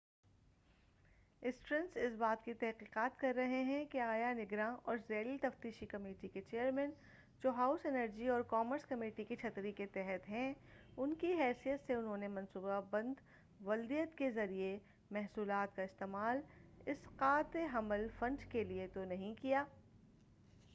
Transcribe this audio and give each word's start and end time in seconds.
اسٹرنس 1.41 1.97
اس 1.97 2.13
بات 2.17 2.45
کی 2.45 2.53
تحقیقات 2.53 3.19
کر 3.19 3.33
رہے 3.35 3.63
ہیں 3.63 3.85
کہ 3.85 3.99
آیا 4.01 4.33
نگراں 4.33 4.77
اور 4.83 4.97
ذیلی 5.07 5.37
تفتیشی 5.37 5.85
کمیٹی 5.85 6.27
کے 6.27 6.41
چیئرمین 6.41 6.91
جو 7.43 7.49
ہاؤس 7.49 7.85
انرجی 7.85 8.27
اور 8.27 8.41
کامرس 8.41 8.85
کمیٹی 8.85 9.23
کی 9.23 9.35
چھتری 9.35 9.71
کے 9.71 9.85
تحت 9.85 10.29
ہیں، 10.29 10.53
کی 11.13 11.33
حیثیت 11.33 11.87
سے 11.87 11.93
انہوں 11.93 12.17
نے 12.17 12.27
منصوبہ 12.27 12.79
بند 12.89 13.21
والدیت 13.61 14.17
کے 14.17 14.31
ذریعہ 14.31 14.75
محصولات 15.11 15.75
کا 15.75 15.81
استعمال 15.81 16.41
اسقاط 16.85 17.57
حمل 17.73 18.07
فنڈ 18.19 18.51
کیلئے 18.51 18.87
تو 18.93 19.05
نہیں 19.05 19.33
کیا۔ 19.41 19.63